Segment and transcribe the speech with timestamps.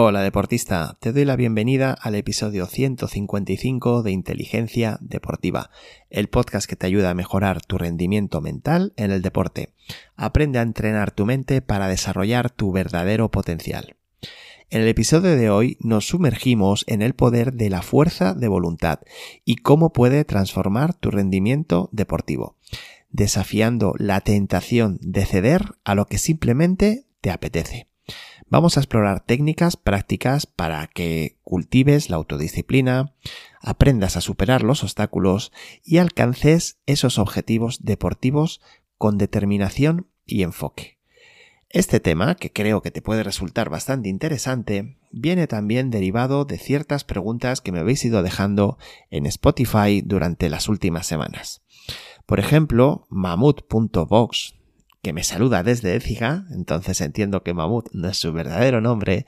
[0.00, 5.70] Hola deportista, te doy la bienvenida al episodio 155 de Inteligencia Deportiva,
[6.08, 9.74] el podcast que te ayuda a mejorar tu rendimiento mental en el deporte.
[10.14, 13.96] Aprende a entrenar tu mente para desarrollar tu verdadero potencial.
[14.70, 19.00] En el episodio de hoy nos sumergimos en el poder de la fuerza de voluntad
[19.44, 22.54] y cómo puede transformar tu rendimiento deportivo,
[23.10, 27.88] desafiando la tentación de ceder a lo que simplemente te apetece.
[28.48, 33.14] Vamos a explorar técnicas prácticas para que cultives la autodisciplina,
[33.60, 35.52] aprendas a superar los obstáculos
[35.84, 38.60] y alcances esos objetivos deportivos
[38.96, 40.98] con determinación y enfoque.
[41.70, 47.04] Este tema, que creo que te puede resultar bastante interesante, viene también derivado de ciertas
[47.04, 48.78] preguntas que me habéis ido dejando
[49.10, 51.62] en Spotify durante las últimas semanas.
[52.24, 54.57] Por ejemplo, mamut.box
[55.02, 59.26] que me saluda desde Écija, entonces entiendo que Mamut no es su verdadero nombre,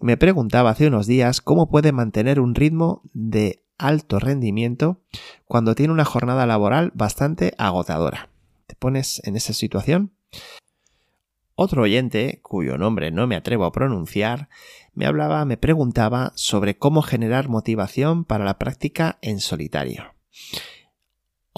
[0.00, 5.00] me preguntaba hace unos días cómo puede mantener un ritmo de alto rendimiento
[5.46, 8.30] cuando tiene una jornada laboral bastante agotadora.
[8.66, 10.12] ¿Te pones en esa situación?
[11.54, 14.48] Otro oyente, cuyo nombre no me atrevo a pronunciar,
[14.94, 20.14] me hablaba, me preguntaba sobre cómo generar motivación para la práctica en solitario.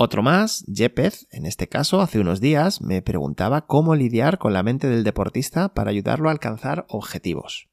[0.02, 4.62] Otro más, Jepez, en este caso, hace unos días, me preguntaba cómo lidiar con la
[4.62, 7.68] mente del deportista para ayudarlo a alcanzar objetivos.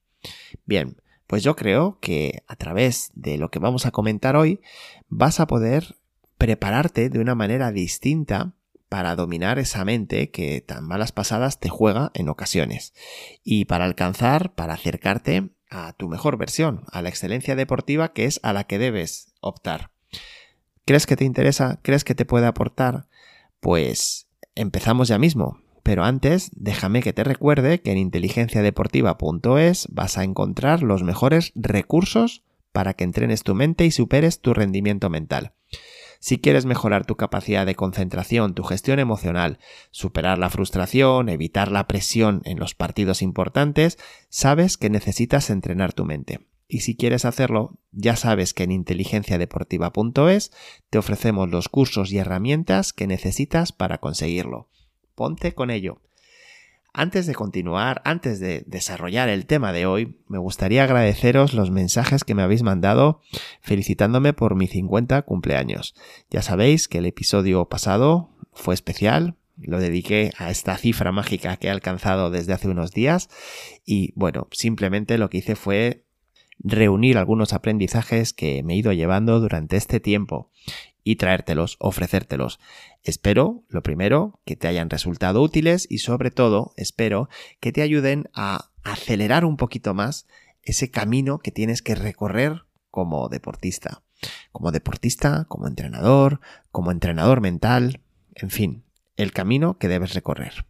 [0.65, 4.59] Bien, pues yo creo que a través de lo que vamos a comentar hoy
[5.07, 5.95] vas a poder
[6.37, 8.55] prepararte de una manera distinta
[8.89, 12.93] para dominar esa mente que tan malas pasadas te juega en ocasiones
[13.41, 18.41] y para alcanzar, para acercarte a tu mejor versión, a la excelencia deportiva que es
[18.43, 19.91] a la que debes optar.
[20.87, 21.81] ¿Crees que te interesa?
[21.81, 23.09] ¿Crees que te puede aportar?
[23.59, 25.59] Pues empezamos ya mismo.
[25.83, 32.45] Pero antes, déjame que te recuerde que en inteligenciadeportiva.es vas a encontrar los mejores recursos
[32.71, 35.51] para que entrenes tu mente y superes tu rendimiento mental.
[36.21, 39.59] Si quieres mejorar tu capacidad de concentración, tu gestión emocional,
[39.91, 43.97] superar la frustración, evitar la presión en los partidos importantes,
[44.29, 46.47] sabes que necesitas entrenar tu mente.
[46.67, 50.51] Y si quieres hacerlo, ya sabes que en inteligenciadeportiva.es
[50.89, 54.67] te ofrecemos los cursos y herramientas que necesitas para conseguirlo.
[55.15, 56.01] Ponte con ello.
[56.93, 62.23] Antes de continuar, antes de desarrollar el tema de hoy, me gustaría agradeceros los mensajes
[62.23, 63.21] que me habéis mandado
[63.61, 65.93] felicitándome por mi 50 cumpleaños.
[66.31, 71.67] Ya sabéis que el episodio pasado fue especial, lo dediqué a esta cifra mágica que
[71.67, 73.29] he alcanzado desde hace unos días
[73.85, 76.06] y bueno, simplemente lo que hice fue
[76.59, 80.51] reunir algunos aprendizajes que me he ido llevando durante este tiempo
[81.03, 82.59] y traértelos, ofrecértelos.
[83.03, 87.29] Espero, lo primero, que te hayan resultado útiles y sobre todo espero
[87.59, 90.27] que te ayuden a acelerar un poquito más
[90.63, 94.03] ese camino que tienes que recorrer como deportista.
[94.51, 96.41] Como deportista, como entrenador,
[96.71, 98.01] como entrenador mental,
[98.35, 98.83] en fin,
[99.15, 100.65] el camino que debes recorrer.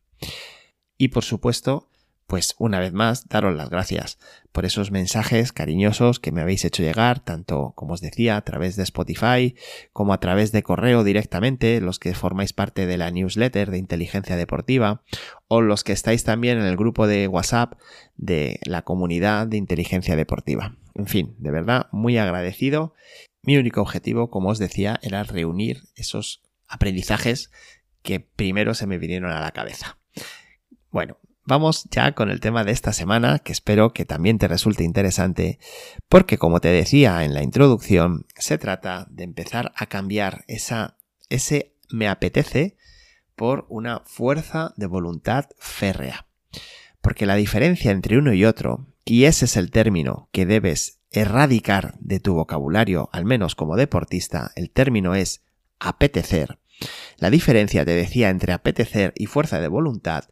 [0.98, 1.90] Y por supuesto,
[2.28, 4.20] pues una vez más, daros las gracias
[4.52, 8.76] por esos mensajes cariñosos que me habéis hecho llegar, tanto, como os decía, a través
[8.76, 9.56] de Spotify,
[9.94, 14.36] como a través de correo directamente, los que formáis parte de la newsletter de inteligencia
[14.36, 15.04] deportiva,
[15.48, 17.80] o los que estáis también en el grupo de WhatsApp
[18.18, 20.76] de la comunidad de inteligencia deportiva.
[20.96, 22.94] En fin, de verdad, muy agradecido.
[23.42, 27.52] Mi único objetivo, como os decía, era reunir esos aprendizajes
[28.02, 29.98] que primero se me vinieron a la cabeza.
[30.92, 31.18] Bueno,
[31.48, 35.60] Vamos ya con el tema de esta semana, que espero que también te resulte interesante,
[36.10, 40.98] porque como te decía en la introducción, se trata de empezar a cambiar esa,
[41.30, 42.76] ese me apetece
[43.38, 46.28] por una fuerza de voluntad férrea.
[47.00, 51.98] Porque la diferencia entre uno y otro, y ese es el término que debes erradicar
[52.02, 55.46] de tu vocabulario, al menos como deportista, el término es
[55.80, 56.60] apetecer.
[57.18, 60.26] La diferencia, te decía, entre apetecer y fuerza de voluntad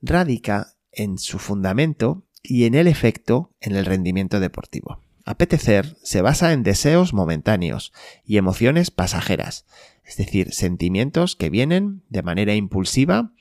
[0.00, 5.02] radica en su fundamento y en el efecto en el rendimiento deportivo.
[5.24, 7.92] Apetecer se basa en deseos momentáneos
[8.24, 9.66] y emociones pasajeras,
[10.04, 13.32] es decir, sentimientos que vienen de manera impulsiva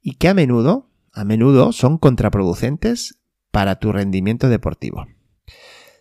[0.00, 3.18] y que a menudo, a menudo son contraproducentes
[3.50, 5.06] para tu rendimiento deportivo.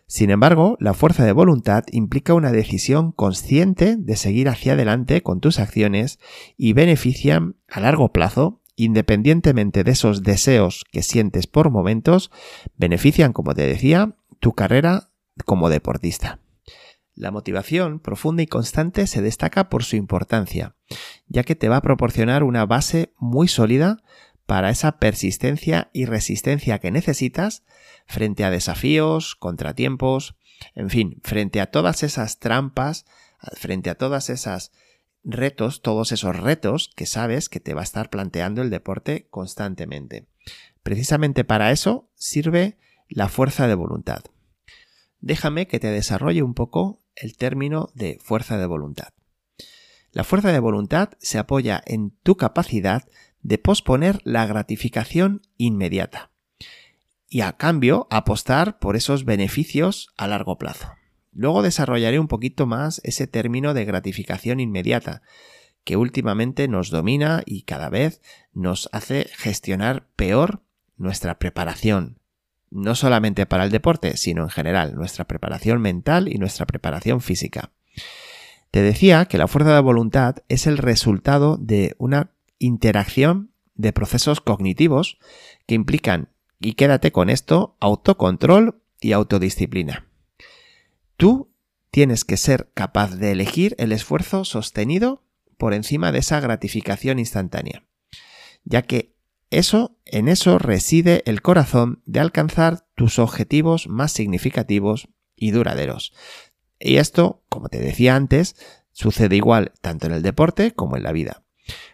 [0.05, 5.39] Sin embargo, la fuerza de voluntad implica una decisión consciente de seguir hacia adelante con
[5.39, 6.19] tus acciones
[6.57, 12.31] y benefician a largo plazo independientemente de esos deseos que sientes por momentos,
[12.75, 15.11] benefician, como te decía, tu carrera
[15.45, 16.39] como deportista.
[17.13, 20.75] La motivación profunda y constante se destaca por su importancia,
[21.27, 23.97] ya que te va a proporcionar una base muy sólida
[24.45, 27.63] para esa persistencia y resistencia que necesitas
[28.07, 30.35] frente a desafíos, contratiempos,
[30.73, 33.05] en fin, frente a todas esas trampas,
[33.53, 34.71] frente a todas esas
[35.23, 40.27] retos, todos esos retos que sabes que te va a estar planteando el deporte constantemente.
[40.83, 42.77] Precisamente para eso sirve
[43.07, 44.23] la fuerza de voluntad.
[45.19, 49.09] Déjame que te desarrolle un poco el término de fuerza de voluntad.
[50.12, 53.07] La fuerza de voluntad se apoya en tu capacidad
[53.41, 56.31] de posponer la gratificación inmediata
[57.29, 60.91] y a cambio apostar por esos beneficios a largo plazo.
[61.33, 65.21] Luego desarrollaré un poquito más ese término de gratificación inmediata,
[65.83, 68.21] que últimamente nos domina y cada vez
[68.53, 70.61] nos hace gestionar peor
[70.97, 72.19] nuestra preparación,
[72.69, 77.71] no solamente para el deporte, sino en general, nuestra preparación mental y nuestra preparación física.
[78.69, 84.39] Te decía que la fuerza de voluntad es el resultado de una interacción de procesos
[84.39, 85.17] cognitivos
[85.65, 86.29] que implican,
[86.59, 90.10] y quédate con esto, autocontrol y autodisciplina.
[91.21, 91.53] Tú
[91.91, 95.23] tienes que ser capaz de elegir el esfuerzo sostenido
[95.59, 97.85] por encima de esa gratificación instantánea,
[98.63, 99.13] ya que
[99.51, 106.12] eso, en eso reside el corazón de alcanzar tus objetivos más significativos y duraderos.
[106.79, 108.56] Y esto, como te decía antes,
[108.91, 111.44] sucede igual tanto en el deporte como en la vida.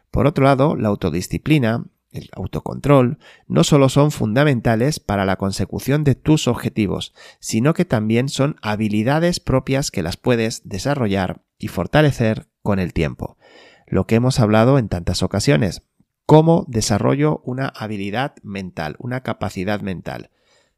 [0.09, 6.15] Por otro lado, la autodisciplina el autocontrol, no solo son fundamentales para la consecución de
[6.15, 12.80] tus objetivos, sino que también son habilidades propias que las puedes desarrollar y fortalecer con
[12.80, 13.38] el tiempo.
[13.86, 15.83] Lo que hemos hablado en tantas ocasiones,
[16.25, 20.30] cómo desarrollo una habilidad mental, una capacidad mental.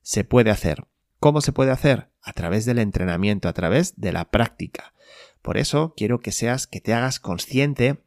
[0.02, 0.86] Se puede hacer.
[1.20, 2.10] ¿Cómo se puede hacer?
[2.22, 4.94] A través del entrenamiento, a través de la práctica.
[5.42, 8.04] Por eso quiero que seas, que te hagas consciente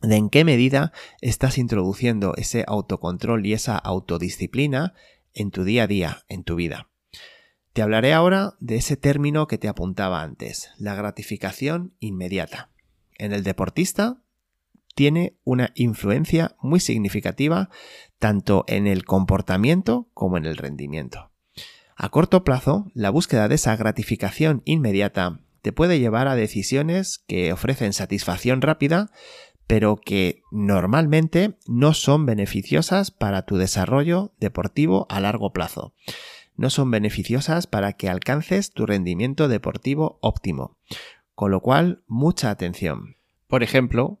[0.00, 4.94] de en qué medida estás introduciendo ese autocontrol y esa autodisciplina
[5.34, 6.88] en tu día a día, en tu vida.
[7.72, 12.70] Te hablaré ahora de ese término que te apuntaba antes, la gratificación inmediata.
[13.18, 14.22] En el deportista
[14.94, 17.70] tiene una influencia muy significativa
[18.18, 21.30] tanto en el comportamiento como en el rendimiento.
[21.94, 27.52] A corto plazo, la búsqueda de esa gratificación inmediata te puede llevar a decisiones que
[27.52, 29.10] ofrecen satisfacción rápida,
[29.68, 35.92] pero que normalmente no son beneficiosas para tu desarrollo deportivo a largo plazo.
[36.56, 40.78] No son beneficiosas para que alcances tu rendimiento deportivo óptimo.
[41.34, 43.16] Con lo cual, mucha atención.
[43.46, 44.18] Por ejemplo,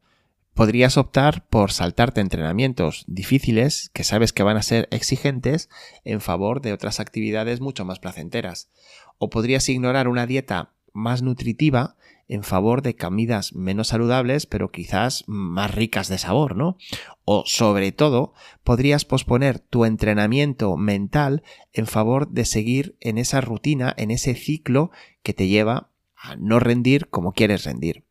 [0.52, 5.70] podrías optar por saltarte entrenamientos difíciles que sabes que van a ser exigentes
[6.04, 8.68] en favor de otras actividades mucho más placenteras.
[9.16, 11.96] O podrías ignorar una dieta más nutritiva
[12.28, 16.76] en favor de comidas menos saludables, pero quizás más ricas de sabor, ¿no?
[17.24, 18.34] O sobre todo,
[18.64, 21.42] podrías posponer tu entrenamiento mental
[21.72, 24.90] en favor de seguir en esa rutina, en ese ciclo
[25.22, 28.04] que te lleva a no rendir como quieres rendir.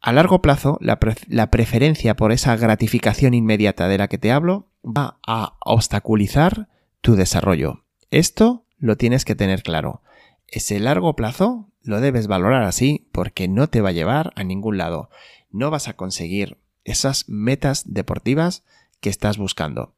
[0.00, 0.98] A largo plazo, la,
[1.28, 6.68] la, preferencia por esa gratificación inmediata de la que te hablo va a obstaculizar
[7.00, 7.84] tu desarrollo.
[8.10, 10.02] Esto lo tienes que tener claro.
[10.46, 14.78] Ese largo plazo lo debes valorar así porque no te va a llevar a ningún
[14.78, 15.10] lado.
[15.50, 18.64] No vas a conseguir esas metas deportivas
[19.00, 19.94] que estás buscando.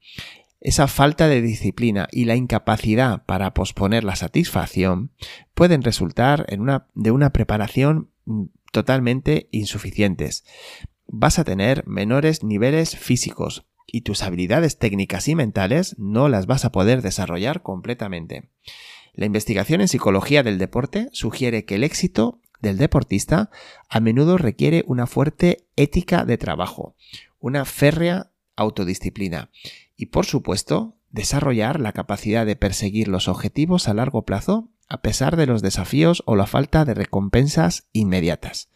[0.60, 5.12] Esa falta de disciplina y la incapacidad para posponer la satisfacción
[5.54, 8.10] pueden resultar en una, de una preparación
[8.72, 10.44] totalmente insuficientes.
[11.06, 16.64] Vas a tener menores niveles físicos y tus habilidades técnicas y mentales no las vas
[16.64, 18.50] a poder desarrollar completamente.
[19.16, 23.50] La investigación en psicología del deporte sugiere que el éxito del deportista
[23.88, 26.94] a menudo requiere una fuerte ética de trabajo,
[27.40, 29.50] una férrea autodisciplina
[29.96, 35.36] y, por supuesto, desarrollar la capacidad de perseguir los objetivos a largo plazo a pesar
[35.36, 38.68] de los desafíos o la falta de recompensas inmediatas.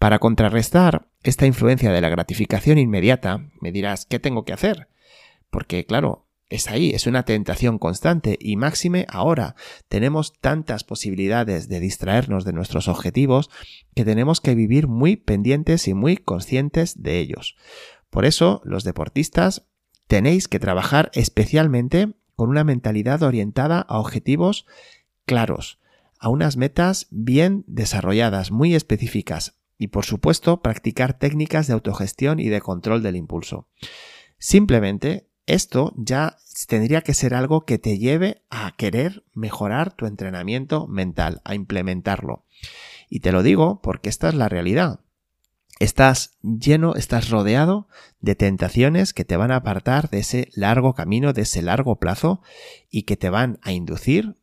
[0.00, 4.88] Para contrarrestar esta influencia de la gratificación inmediata, me dirás, ¿qué tengo que hacer?
[5.48, 9.54] Porque, claro, es ahí, es una tentación constante y máxime ahora.
[9.88, 13.50] Tenemos tantas posibilidades de distraernos de nuestros objetivos
[13.94, 17.56] que tenemos que vivir muy pendientes y muy conscientes de ellos.
[18.10, 19.68] Por eso, los deportistas
[20.08, 24.66] tenéis que trabajar especialmente con una mentalidad orientada a objetivos
[25.26, 25.78] claros,
[26.18, 32.48] a unas metas bien desarrolladas, muy específicas y por supuesto practicar técnicas de autogestión y
[32.48, 33.68] de control del impulso.
[34.38, 40.86] Simplemente esto ya tendría que ser algo que te lleve a querer mejorar tu entrenamiento
[40.86, 42.44] mental, a implementarlo.
[43.08, 45.00] Y te lo digo porque esta es la realidad.
[45.80, 47.88] Estás lleno, estás rodeado
[48.20, 52.42] de tentaciones que te van a apartar de ese largo camino, de ese largo plazo
[52.90, 54.36] y que te van a inducir,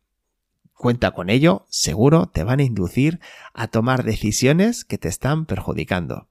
[0.74, 3.20] cuenta con ello, seguro, te van a inducir
[3.54, 6.28] a tomar decisiones que te están perjudicando.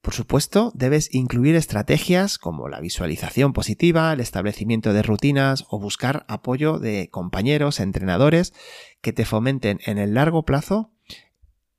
[0.00, 6.24] Por supuesto, debes incluir estrategias como la visualización positiva, el establecimiento de rutinas o buscar
[6.26, 8.54] apoyo de compañeros, entrenadores
[9.02, 10.90] que te fomenten en el largo plazo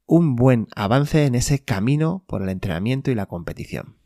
[0.05, 3.97] un buen avance en ese camino por el entrenamiento y la competición.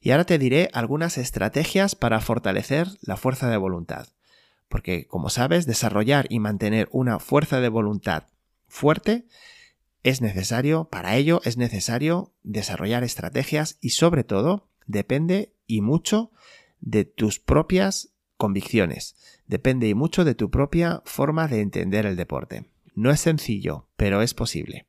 [0.00, 4.08] Y ahora te diré algunas estrategias para fortalecer la fuerza de voluntad.
[4.68, 8.24] Porque, como sabes, desarrollar y mantener una fuerza de voluntad
[8.66, 9.26] fuerte
[10.06, 16.30] es necesario, para ello es necesario desarrollar estrategias y sobre todo depende y mucho
[16.80, 19.16] de tus propias convicciones,
[19.48, 22.70] depende y mucho de tu propia forma de entender el deporte.
[22.94, 24.86] No es sencillo, pero es posible.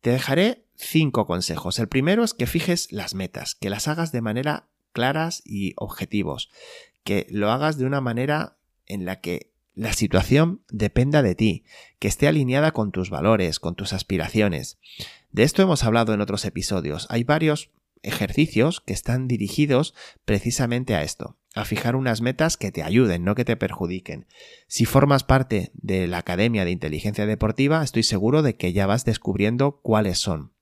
[0.00, 1.80] Te dejaré cinco consejos.
[1.80, 6.50] El primero es que fijes las metas, que las hagas de manera claras y objetivos,
[7.02, 9.49] que lo hagas de una manera en la que
[9.80, 11.64] la situación dependa de ti,
[11.98, 14.78] que esté alineada con tus valores, con tus aspiraciones.
[15.32, 17.06] De esto hemos hablado en otros episodios.
[17.08, 17.70] Hay varios
[18.02, 19.94] ejercicios que están dirigidos
[20.26, 24.26] precisamente a esto a fijar unas metas que te ayuden, no que te perjudiquen.
[24.68, 29.06] Si formas parte de la Academia de Inteligencia Deportiva, estoy seguro de que ya vas
[29.06, 30.52] descubriendo cuáles son.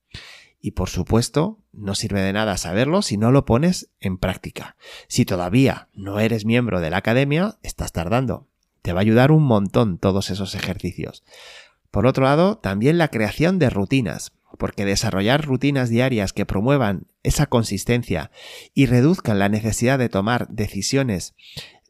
[0.60, 4.76] Y por supuesto, no sirve de nada saberlo si no lo pones en práctica.
[5.08, 8.47] Si todavía no eres miembro de la Academia, estás tardando.
[8.88, 11.22] Te va a ayudar un montón todos esos ejercicios.
[11.90, 17.44] Por otro lado, también la creación de rutinas porque desarrollar rutinas diarias que promuevan esa
[17.44, 18.30] consistencia
[18.72, 21.34] y reduzcan la necesidad de tomar decisiones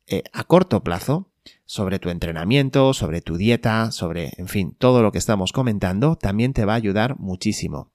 [0.08, 1.30] eh, a corto plazo
[1.66, 6.52] sobre tu entrenamiento, sobre tu dieta, sobre, en fin, todo lo que estamos comentando, también
[6.52, 7.92] te va a ayudar muchísimo.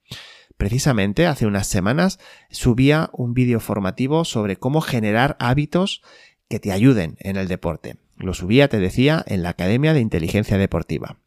[0.56, 2.18] Precisamente hace unas semanas
[2.48, 6.00] subía un vídeo formativo sobre cómo generar hábitos
[6.48, 7.98] que te ayuden en el deporte.
[8.16, 11.18] Lo subía, te decía, en la Academia de Inteligencia Deportiva.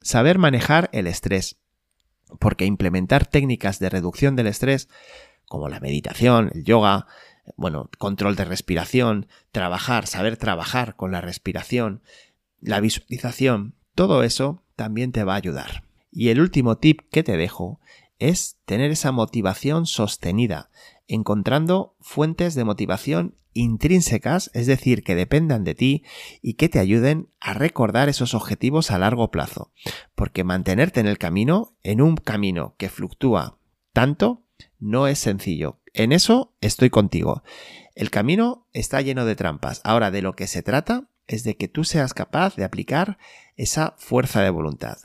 [0.00, 1.60] Saber manejar el estrés
[2.38, 4.88] porque implementar técnicas de reducción del estrés,
[5.46, 7.06] como la meditación, el yoga,
[7.56, 12.02] bueno, control de respiración, trabajar, saber trabajar con la respiración,
[12.60, 15.84] la visualización, todo eso también te va a ayudar.
[16.12, 17.80] Y el último tip que te dejo
[18.20, 20.70] es tener esa motivación sostenida,
[21.08, 26.04] encontrando fuentes de motivación intrínsecas, es decir, que dependan de ti
[26.40, 29.72] y que te ayuden a recordar esos objetivos a largo plazo.
[30.14, 33.58] Porque mantenerte en el camino, en un camino que fluctúa
[33.92, 34.44] tanto,
[34.78, 35.80] no es sencillo.
[35.94, 37.42] En eso estoy contigo.
[37.94, 39.80] El camino está lleno de trampas.
[39.82, 43.18] Ahora de lo que se trata es de que tú seas capaz de aplicar
[43.56, 44.98] esa fuerza de voluntad.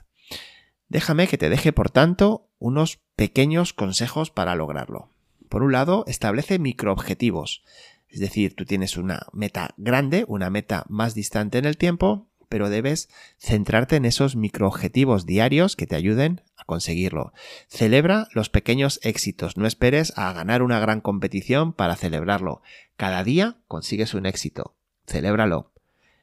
[0.88, 5.10] Déjame que te deje, por tanto, unos pequeños consejos para lograrlo.
[5.50, 7.64] Por un lado, establece microobjetivos.
[8.10, 12.70] Es decir, tú tienes una meta grande, una meta más distante en el tiempo, pero
[12.70, 17.34] debes centrarte en esos microobjetivos diarios que te ayuden a conseguirlo.
[17.68, 22.62] Celebra los pequeños éxitos, no esperes a ganar una gran competición para celebrarlo.
[22.96, 24.76] Cada día consigues un éxito.
[25.08, 25.72] Celébralo.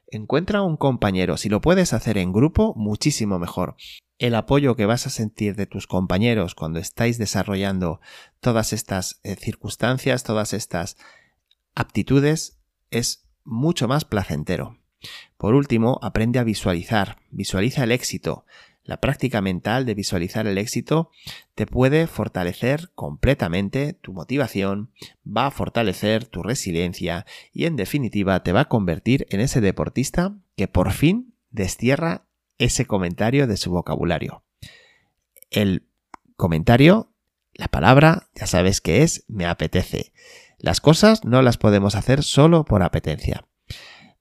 [0.08, 3.76] Encuentra un compañero, si lo puedes hacer en grupo, muchísimo mejor.
[4.22, 8.00] El apoyo que vas a sentir de tus compañeros cuando estáis desarrollando
[8.38, 10.96] todas estas eh, circunstancias, todas estas
[11.74, 12.60] aptitudes
[12.92, 14.78] es mucho más placentero.
[15.36, 18.46] Por último, aprende a visualizar, visualiza el éxito.
[18.84, 21.10] La práctica mental de visualizar el éxito
[21.56, 24.92] te puede fortalecer completamente tu motivación,
[25.26, 30.38] va a fortalecer tu resiliencia y en definitiva te va a convertir en ese deportista
[30.54, 32.28] que por fin destierra
[32.64, 34.44] ese comentario de su vocabulario.
[35.50, 35.88] El
[36.36, 37.12] comentario,
[37.54, 40.12] la palabra, ya sabes que es me apetece.
[40.58, 43.46] Las cosas no las podemos hacer solo por apetencia.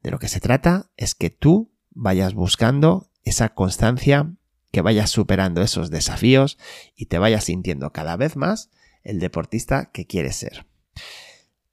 [0.02, 4.34] De lo que se trata es que tú vayas buscando esa constancia,
[4.72, 6.58] que vayas superando esos desafíos
[6.96, 8.72] y te vayas sintiendo cada vez más
[9.04, 10.66] el deportista que quieres ser.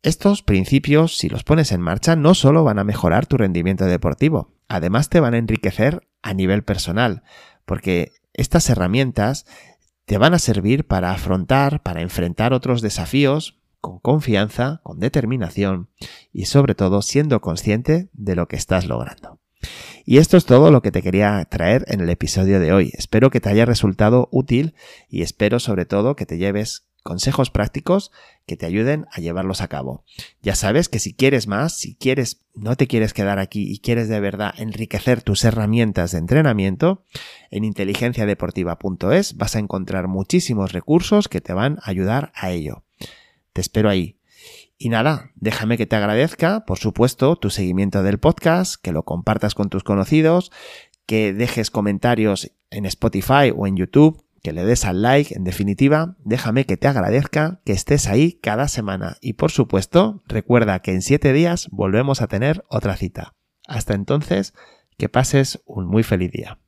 [0.03, 4.55] Estos principios, si los pones en marcha, no solo van a mejorar tu rendimiento deportivo,
[4.69, 7.23] además te van a enriquecer a nivel personal,
[7.65, 9.47] porque estas herramientas
[10.05, 15.91] te van a servir para afrontar, para enfrentar otros desafíos con confianza, con determinación
[16.33, 19.39] y sobre todo siendo consciente de lo que estás logrando.
[20.05, 22.93] Y esto es todo lo que te quería traer en el episodio de hoy.
[22.95, 24.75] Espero que te haya resultado útil
[25.09, 28.13] y espero sobre todo que te lleves consejos prácticos
[28.45, 30.05] que te ayuden a llevarlos a cabo.
[30.43, 34.11] Ya sabes que si quieres más, si quieres, no te quieres quedar aquí y quieres
[34.11, 37.07] de verdad enriquecer tus herramientas de entrenamiento,
[37.51, 42.85] en inteligenciadeportiva.es vas a encontrar muchísimos recursos que te van a ayudar a ello.
[43.55, 44.19] Te espero ahí.
[44.77, 49.55] Y nada, déjame que te agradezca, por supuesto, tu seguimiento del podcast, que lo compartas
[49.55, 50.53] con tus conocidos,
[51.07, 56.17] que dejes comentarios en Spotify o en YouTube, que le des al like, en definitiva,
[56.25, 59.17] déjame que te agradezca que estés ahí cada semana.
[59.21, 63.35] Y por supuesto, recuerda que en siete días volvemos a tener otra cita.
[63.67, 64.55] Hasta entonces,
[64.97, 66.59] que pases un muy feliz día.